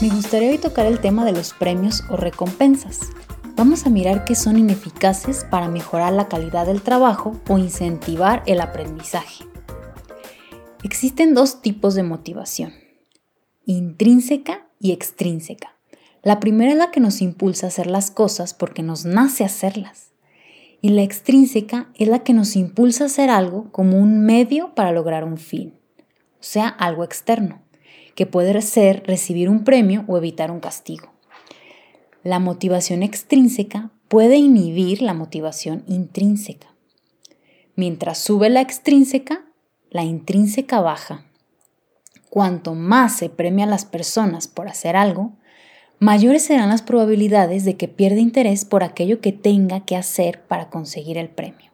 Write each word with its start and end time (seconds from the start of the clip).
Me 0.00 0.08
gustaría 0.08 0.50
hoy 0.50 0.58
tocar 0.58 0.86
el 0.86 0.98
tema 1.00 1.26
de 1.26 1.32
los 1.32 1.52
premios 1.52 2.04
o 2.08 2.16
recompensas. 2.16 3.00
Vamos 3.54 3.84
a 3.84 3.90
mirar 3.90 4.24
qué 4.24 4.34
son 4.34 4.56
ineficaces 4.56 5.44
para 5.44 5.68
mejorar 5.68 6.14
la 6.14 6.26
calidad 6.26 6.64
del 6.64 6.80
trabajo 6.80 7.38
o 7.48 7.58
incentivar 7.58 8.42
el 8.46 8.62
aprendizaje. 8.62 9.44
Existen 10.82 11.34
dos 11.34 11.60
tipos 11.60 11.94
de 11.94 12.02
motivación, 12.02 12.72
intrínseca 13.66 14.66
y 14.78 14.92
extrínseca. 14.92 15.76
La 16.22 16.40
primera 16.40 16.72
es 16.72 16.78
la 16.78 16.90
que 16.90 17.00
nos 17.00 17.20
impulsa 17.20 17.66
a 17.66 17.68
hacer 17.68 17.86
las 17.86 18.10
cosas 18.10 18.54
porque 18.54 18.82
nos 18.82 19.04
nace 19.04 19.44
hacerlas. 19.44 20.09
Y 20.80 20.90
la 20.90 21.02
extrínseca 21.02 21.90
es 21.94 22.08
la 22.08 22.20
que 22.20 22.32
nos 22.32 22.56
impulsa 22.56 23.04
a 23.04 23.06
hacer 23.06 23.30
algo 23.30 23.70
como 23.72 23.98
un 23.98 24.24
medio 24.24 24.74
para 24.74 24.92
lograr 24.92 25.24
un 25.24 25.36
fin, 25.36 25.74
o 26.34 26.42
sea, 26.42 26.68
algo 26.68 27.04
externo 27.04 27.62
que 28.14 28.26
puede 28.26 28.60
ser 28.60 29.02
recibir 29.06 29.48
un 29.48 29.64
premio 29.64 30.04
o 30.06 30.18
evitar 30.18 30.50
un 30.50 30.60
castigo. 30.60 31.10
La 32.22 32.38
motivación 32.38 33.02
extrínseca 33.02 33.92
puede 34.08 34.36
inhibir 34.36 35.00
la 35.00 35.14
motivación 35.14 35.84
intrínseca. 35.86 36.74
Mientras 37.76 38.18
sube 38.18 38.50
la 38.50 38.60
extrínseca, 38.60 39.46
la 39.88 40.04
intrínseca 40.04 40.82
baja. 40.82 41.24
Cuanto 42.28 42.74
más 42.74 43.16
se 43.16 43.30
premia 43.30 43.64
a 43.64 43.68
las 43.68 43.86
personas 43.86 44.48
por 44.48 44.68
hacer 44.68 44.96
algo, 44.96 45.38
mayores 46.00 46.42
serán 46.42 46.70
las 46.70 46.80
probabilidades 46.82 47.64
de 47.64 47.76
que 47.76 47.86
pierda 47.86 48.18
interés 48.18 48.64
por 48.64 48.82
aquello 48.82 49.20
que 49.20 49.32
tenga 49.32 49.84
que 49.84 49.96
hacer 49.96 50.42
para 50.48 50.70
conseguir 50.70 51.18
el 51.18 51.28
premio. 51.28 51.70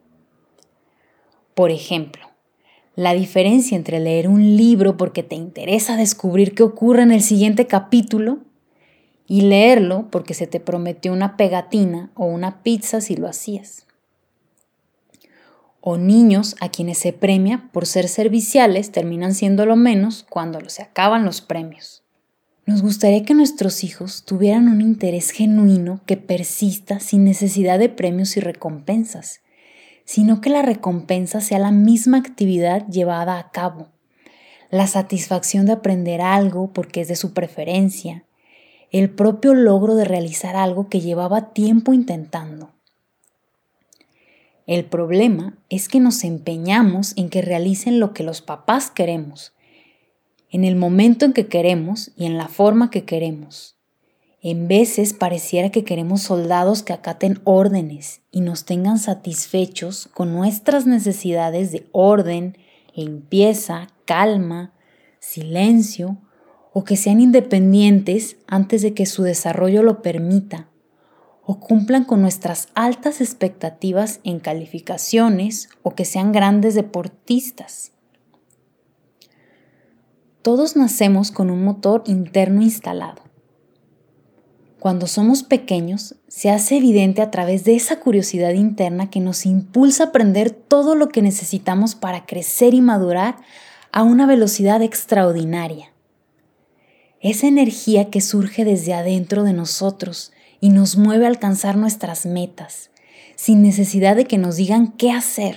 Por 1.55 1.71
ejemplo, 1.71 2.27
la 2.97 3.15
diferencia 3.15 3.77
entre 3.77 4.01
leer 4.01 4.29
un 4.29 4.57
libro 4.57 4.97
porque 4.97 5.23
te 5.23 5.37
interesa 5.37 5.97
descubrir 5.97 6.55
qué 6.55 6.65
ocurre 6.65 7.03
en 7.03 7.13
el 7.13 7.23
siguiente 7.23 7.67
capítulo 7.67 8.39
y 9.29 9.43
leerlo 9.43 10.09
porque 10.11 10.35
se 10.35 10.47
te 10.47 10.61
prometió 10.61 11.13
una 11.13 11.37
pegatina 11.37 12.11
o 12.15 12.27
una 12.27 12.63
pizza 12.63 13.01
si 13.01 13.17
lo 13.17 13.29
hacías. 13.29 13.87
O 15.81 15.99
niños 15.99 16.57
a 16.61 16.69
quienes 16.71 16.99
se 16.99 17.13
premia 17.13 17.69
por 17.73 17.87
ser 17.87 18.09
serviciales 18.09 18.91
terminan 18.91 19.35
siendo 19.35 19.67
lo 19.67 19.77
menos 19.77 20.27
cuando 20.29 20.69
se 20.69 20.83
acaban 20.83 21.25
los 21.25 21.41
premios. 21.41 22.06
Nos 22.67 22.83
gustaría 22.83 23.25
que 23.25 23.35
nuestros 23.35 23.85
hijos 23.85 24.25
tuvieran 24.25 24.69
un 24.69 24.81
interés 24.81 25.31
genuino 25.31 26.01
que 26.05 26.17
persista 26.17 27.01
sin 27.01 27.25
necesidad 27.25 27.79
de 27.79 27.89
premios 27.89 28.37
y 28.37 28.41
recompensas 28.41 29.41
sino 30.07 30.41
que 30.41 30.49
la 30.49 30.63
recompensa 30.63 31.43
sea 31.43 31.59
la 31.59 31.73
misma 31.73 32.17
actividad 32.17 32.87
llevada 32.87 33.39
a 33.39 33.51
cabo. 33.51 33.89
La 34.71 34.87
satisfacción 34.87 35.67
de 35.67 35.73
aprender 35.73 36.23
algo 36.23 36.73
porque 36.73 37.03
es 37.03 37.09
de 37.09 37.17
su 37.17 37.35
preferencia, 37.35 38.25
el 38.93 39.11
propio 39.11 39.53
logro 39.53 39.97
de 39.97 40.05
realizar 40.05 40.57
algo 40.57 40.89
que 40.89 41.01
llevaba 41.01 41.53
tiempo 41.53 41.93
intentando. 41.93 42.71
El 44.67 44.85
problema 44.85 45.59
es 45.69 45.89
que 45.89 46.01
nos 46.01 46.25
empeñamos 46.25 47.13
en 47.17 47.29
que 47.29 47.43
realicen 47.43 48.01
lo 48.01 48.15
que 48.15 48.23
los 48.23 48.43
papás 48.43 48.91
queremos, 48.91 49.55
en 50.51 50.65
el 50.65 50.77
momento 50.77 51.25
en 51.25 51.33
que 51.33 51.47
queremos 51.47 52.13
y 52.17 52.27
en 52.27 52.39
la 52.39 52.49
forma 52.49 52.91
que 52.91 53.05
queremos. 53.05 53.77
En 54.43 54.69
veces 54.69 55.13
pareciera 55.13 55.71
que 55.71 55.83
queremos 55.83 56.23
soldados 56.23 56.83
que 56.83 56.93
acaten 56.93 57.41
órdenes 57.45 58.21
y 58.31 58.43
nos 58.43 58.65
tengan 58.65 58.99
satisfechos 58.99 60.09
con 60.15 60.33
nuestras 60.33 60.87
necesidades 60.87 61.73
de 61.73 61.89
orden, 61.91 62.57
limpieza, 62.95 63.89
calma, 64.05 64.73
silencio, 65.19 66.19
o 66.73 66.85
que 66.85 66.97
sean 66.97 67.21
independientes 67.21 68.37
antes 68.47 68.83
de 68.83 68.93
que 68.93 69.07
su 69.07 69.23
desarrollo 69.23 69.83
lo 69.83 70.03
permita, 70.03 70.69
o 71.43 71.59
cumplan 71.59 72.05
con 72.05 72.21
nuestras 72.21 72.69
altas 72.75 73.21
expectativas 73.21 74.21
en 74.25 74.41
calificaciones, 74.41 75.71
o 75.83 75.95
que 75.95 76.05
sean 76.05 76.33
grandes 76.33 76.75
deportistas. 76.75 77.93
Todos 80.47 80.77
nacemos 80.77 81.33
con 81.33 81.51
un 81.51 81.65
motor 81.65 82.05
interno 82.07 82.63
instalado 82.63 83.27
cuando 84.87 85.09
somos 85.09 85.43
pequeños, 85.43 86.15
se 86.29 86.49
hace 86.49 86.77
evidente 86.77 87.21
a 87.21 87.33
través 87.33 87.65
de 87.65 87.75
esa 87.75 87.99
curiosidad 87.99 88.53
interna 88.53 89.11
que 89.11 89.19
nos 89.19 89.45
impulsa 89.45 90.05
a 90.05 90.07
aprender 90.07 90.53
todo 90.53 90.95
lo 90.95 91.09
que 91.09 91.23
necesitamos 91.23 91.97
para 91.97 92.25
crecer 92.25 92.73
y 92.73 92.81
madurar 92.81 93.35
a 93.91 94.05
una 94.05 94.27
velocidad 94.27 94.83
extraordinaria. 94.83 95.93
Esa 97.19 97.49
energía 97.49 98.11
que 98.11 98.21
surge 98.21 98.65
desde 98.65 98.95
adentro 98.95 99.43
de 99.43 99.55
nosotros 99.55 100.31
y 100.61 100.69
nos 100.69 100.97
mueve 100.97 101.25
a 101.25 101.31
alcanzar 101.31 101.77
nuestras 101.77 102.25
metas, 102.25 102.91
sin 103.35 103.63
necesidad 103.63 104.15
de 104.15 104.27
que 104.27 104.39
nos 104.39 104.55
digan 104.55 104.93
qué 104.93 105.11
hacer. 105.11 105.57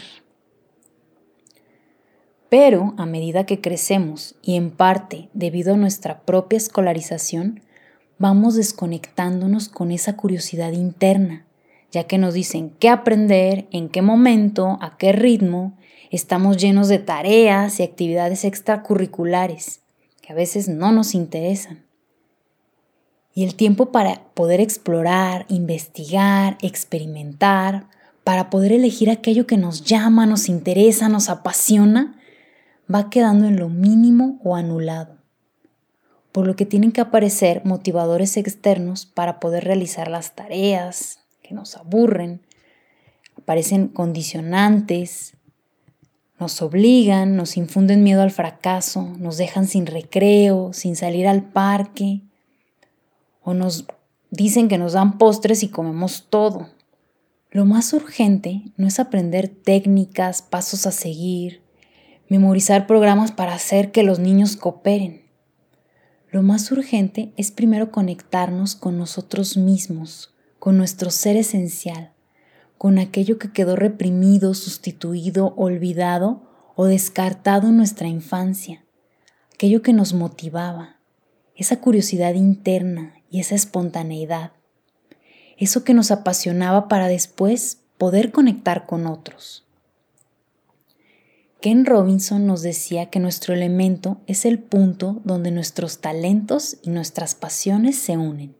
Pero 2.49 2.93
a 2.97 3.05
medida 3.05 3.45
que 3.45 3.61
crecemos, 3.61 4.35
y 4.41 4.55
en 4.55 4.71
parte 4.71 5.29
debido 5.33 5.75
a 5.75 5.77
nuestra 5.77 6.21
propia 6.21 6.57
escolarización, 6.57 7.61
vamos 8.17 8.55
desconectándonos 8.55 9.69
con 9.69 9.91
esa 9.91 10.15
curiosidad 10.17 10.71
interna, 10.73 11.45
ya 11.91 12.05
que 12.05 12.17
nos 12.17 12.33
dicen 12.33 12.71
qué 12.79 12.89
aprender, 12.89 13.67
en 13.71 13.89
qué 13.89 14.01
momento, 14.01 14.77
a 14.81 14.97
qué 14.97 15.11
ritmo, 15.11 15.77
estamos 16.11 16.57
llenos 16.57 16.87
de 16.87 16.99
tareas 16.99 17.79
y 17.79 17.83
actividades 17.83 18.43
extracurriculares 18.45 19.81
que 20.21 20.33
a 20.33 20.35
veces 20.35 20.67
no 20.67 20.91
nos 20.91 21.13
interesan. 21.13 21.85
Y 23.33 23.43
el 23.43 23.55
tiempo 23.55 23.91
para 23.91 24.23
poder 24.33 24.59
explorar, 24.59 25.45
investigar, 25.49 26.57
experimentar, 26.61 27.87
para 28.23 28.49
poder 28.49 28.73
elegir 28.73 29.09
aquello 29.09 29.47
que 29.47 29.57
nos 29.57 29.83
llama, 29.83 30.25
nos 30.25 30.49
interesa, 30.49 31.09
nos 31.09 31.29
apasiona, 31.29 32.18
va 32.93 33.09
quedando 33.09 33.47
en 33.47 33.57
lo 33.57 33.69
mínimo 33.69 34.39
o 34.43 34.55
anulado 34.55 35.19
por 36.31 36.45
lo 36.45 36.55
que 36.55 36.65
tienen 36.65 36.91
que 36.91 37.01
aparecer 37.01 37.63
motivadores 37.65 38.37
externos 38.37 39.05
para 39.05 39.39
poder 39.39 39.63
realizar 39.63 40.09
las 40.09 40.35
tareas 40.35 41.19
que 41.41 41.53
nos 41.53 41.75
aburren. 41.75 42.41
Aparecen 43.37 43.87
condicionantes, 43.87 45.33
nos 46.39 46.61
obligan, 46.61 47.35
nos 47.35 47.57
infunden 47.57 48.03
miedo 48.03 48.21
al 48.21 48.31
fracaso, 48.31 49.13
nos 49.17 49.37
dejan 49.37 49.67
sin 49.67 49.85
recreo, 49.85 50.71
sin 50.73 50.95
salir 50.95 51.27
al 51.27 51.43
parque, 51.43 52.21
o 53.41 53.53
nos 53.53 53.85
dicen 54.29 54.67
que 54.67 54.77
nos 54.77 54.93
dan 54.93 55.17
postres 55.17 55.63
y 55.63 55.69
comemos 55.69 56.27
todo. 56.29 56.69
Lo 57.51 57.65
más 57.65 57.91
urgente 57.93 58.61
no 58.77 58.87
es 58.87 58.99
aprender 58.99 59.47
técnicas, 59.47 60.43
pasos 60.43 60.85
a 60.85 60.91
seguir, 60.91 61.63
memorizar 62.29 62.87
programas 62.87 63.31
para 63.31 63.53
hacer 63.53 63.91
que 63.91 64.03
los 64.03 64.19
niños 64.19 64.55
cooperen. 64.55 65.23
Lo 66.31 66.43
más 66.43 66.71
urgente 66.71 67.33
es 67.37 67.51
primero 67.51 67.91
conectarnos 67.91 68.75
con 68.75 68.97
nosotros 68.99 69.57
mismos, 69.57 70.35
con 70.59 70.77
nuestro 70.77 71.09
ser 71.09 71.35
esencial, 71.35 72.13
con 72.77 72.99
aquello 72.99 73.39
que 73.39 73.51
quedó 73.51 73.75
reprimido, 73.75 74.53
sustituido, 74.53 75.55
olvidado 75.57 76.43
o 76.75 76.85
descartado 76.85 77.69
en 77.69 77.77
nuestra 77.77 78.07
infancia, 78.07 78.85
aquello 79.53 79.81
que 79.81 79.91
nos 79.91 80.13
motivaba, 80.13 80.97
esa 81.55 81.81
curiosidad 81.81 82.35
interna 82.35 83.15
y 83.29 83.39
esa 83.39 83.55
espontaneidad, 83.55 84.51
eso 85.57 85.83
que 85.83 85.95
nos 85.95 86.11
apasionaba 86.11 86.87
para 86.87 87.07
después 87.07 87.81
poder 87.97 88.31
conectar 88.31 88.85
con 88.85 89.07
otros. 89.07 89.68
Ken 91.61 91.85
Robinson 91.85 92.47
nos 92.47 92.61
decía 92.61 93.07
que 93.07 93.19
nuestro 93.19 93.53
elemento 93.53 94.21
es 94.27 94.45
el 94.45 94.59
punto 94.59 95.19
donde 95.25 95.51
nuestros 95.51 95.99
talentos 95.99 96.77
y 96.83 96.89
nuestras 96.89 97.35
pasiones 97.35 97.97
se 97.97 98.15
unen. 98.15 98.55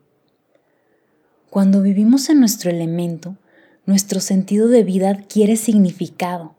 Cuando 1.49 1.81
vivimos 1.81 2.29
en 2.29 2.41
nuestro 2.41 2.69
elemento, 2.69 3.37
nuestro 3.85 4.19
sentido 4.19 4.67
de 4.67 4.83
vida 4.83 5.11
adquiere 5.11 5.55
significado. 5.55 6.55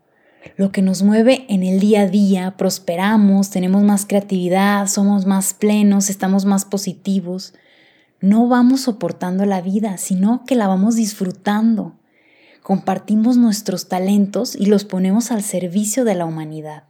Lo 0.56 0.72
que 0.72 0.80
nos 0.80 1.02
mueve 1.02 1.44
en 1.50 1.62
el 1.62 1.78
día 1.78 2.02
a 2.02 2.06
día, 2.06 2.56
prosperamos, 2.56 3.50
tenemos 3.50 3.82
más 3.82 4.06
creatividad, 4.06 4.86
somos 4.86 5.26
más 5.26 5.52
plenos, 5.52 6.08
estamos 6.08 6.46
más 6.46 6.64
positivos. 6.64 7.52
No 8.22 8.48
vamos 8.48 8.80
soportando 8.80 9.44
la 9.44 9.60
vida, 9.60 9.98
sino 9.98 10.46
que 10.46 10.54
la 10.54 10.68
vamos 10.68 10.96
disfrutando 10.96 11.99
compartimos 12.62 13.36
nuestros 13.36 13.88
talentos 13.88 14.54
y 14.54 14.66
los 14.66 14.84
ponemos 14.84 15.30
al 15.30 15.42
servicio 15.42 16.04
de 16.04 16.14
la 16.14 16.26
humanidad. 16.26 16.84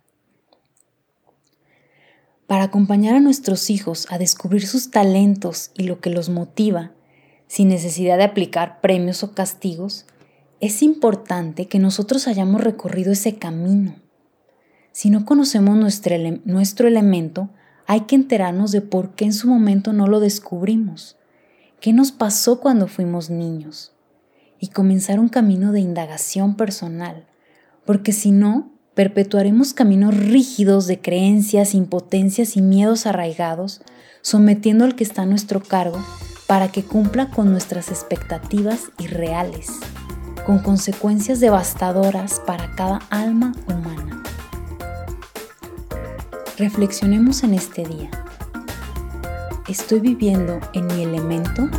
Para 2.47 2.65
acompañar 2.65 3.15
a 3.15 3.21
nuestros 3.21 3.71
hijos 3.71 4.07
a 4.11 4.19
descubrir 4.19 4.67
sus 4.67 4.91
talentos 4.91 5.71
y 5.75 5.85
lo 5.85 6.01
que 6.01 6.11
los 6.11 6.29
motiva, 6.29 6.93
sin 7.47 7.69
necesidad 7.69 8.19
de 8.19 8.25
aplicar 8.25 8.81
premios 8.81 9.23
o 9.23 9.35
castigos, 9.35 10.07
es 10.61 10.83
importante 10.83 11.67
que 11.67 11.79
nosotros 11.79 12.29
hayamos 12.29 12.61
recorrido 12.61 13.13
ese 13.13 13.37
camino. 13.37 13.97
Si 14.93 15.11
no 15.11 15.25
conocemos 15.25 15.77
nuestro, 15.77 16.17
nuestro 16.45 16.89
elemento, 16.89 17.51
hay 17.87 18.03
que 18.03 18.17
enterarnos 18.17 18.73
de 18.73 18.83
por 18.83 19.15
qué 19.15 19.25
en 19.25 19.33
su 19.33 19.49
momento 19.49 19.93
no 19.93 20.07
lo 20.07 20.21
descubrimos, 20.21 21.17
qué 21.81 21.93
nos 21.93 22.13
pasó 22.13 22.61
cuando 22.61 22.89
fuimos 22.89 23.31
niños, 23.31 23.93
y 24.61 24.69
comenzar 24.69 25.19
un 25.19 25.29
camino 25.29 25.73
de 25.73 25.81
indagación 25.81 26.55
personal, 26.55 27.27
porque 27.87 28.13
si 28.13 28.31
no, 28.31 28.71
perpetuaremos 28.95 29.73
caminos 29.73 30.15
rígidos 30.15 30.87
de 30.87 31.01
creencias, 31.01 31.75
impotencias 31.75 32.57
y 32.57 32.63
miedos 32.63 33.07
arraigados, 33.07 33.81
sometiendo 34.21 34.85
al 34.85 34.95
que 34.95 35.05
está 35.05 35.23
a 35.23 35.27
nuestro 35.27 35.63
cargo 35.63 35.99
para 36.47 36.69
que 36.71 36.83
cumpla 36.83 37.31
con 37.31 37.51
nuestras 37.51 37.89
expectativas 37.89 38.91
irreales, 38.99 39.71
con 40.45 40.59
consecuencias 40.59 41.41
devastadoras 41.41 42.41
para 42.41 42.75
cada 42.75 42.99
alma 43.09 43.53
humana. 43.67 44.23
Reflexionemos 46.59 47.43
en 47.45 47.55
este 47.55 47.85
día. 47.85 48.11
¿Estoy 49.69 50.01
viviendo 50.01 50.61
en 50.75 50.89
mi 50.89 51.05
elemento? 51.05 51.71